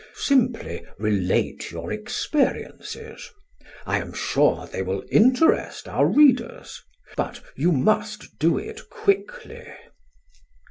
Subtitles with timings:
[0.15, 3.29] Simply relate your experiences;
[3.85, 6.81] I am sure they will interest our readers.
[7.15, 9.71] But you must do it quickly."